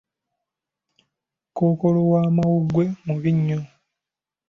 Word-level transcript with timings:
Kookolo 1.55 1.99
w'amawuggwe 2.11 2.85
mubi 3.05 3.31
nnyo. 3.37 3.59